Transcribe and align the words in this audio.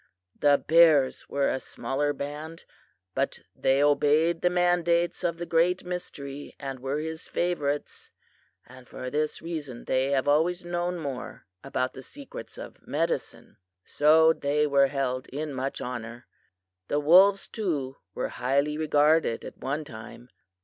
The 0.39 0.57
bears 0.57 1.29
were 1.29 1.47
a 1.51 1.59
smaller 1.59 2.11
band, 2.11 2.65
but 3.13 3.39
they 3.55 3.83
obeyed 3.83 4.41
the 4.41 4.49
mandates 4.49 5.23
of 5.23 5.37
the 5.37 5.45
Great 5.45 5.83
Mystery 5.83 6.55
and 6.59 6.79
were 6.79 6.97
his 6.97 7.27
favorites, 7.27 8.09
and 8.65 8.87
for 8.87 9.11
this 9.11 9.43
reason 9.43 9.85
they 9.85 10.07
have 10.09 10.27
always 10.27 10.65
known 10.65 10.97
more 10.97 11.45
about 11.63 11.93
the 11.93 12.01
secrets 12.01 12.57
of 12.57 12.81
medicine. 12.87 13.57
So 13.83 14.33
they 14.33 14.65
were 14.65 14.87
held 14.87 15.27
in 15.27 15.53
much 15.53 15.81
honor. 15.81 16.25
The 16.87 16.99
wolves, 16.99 17.47
too, 17.47 17.97
were 18.15 18.29
highly 18.29 18.79
regarded 18.79 19.45
at 19.45 19.57
one 19.59 19.83
time. 19.83 20.29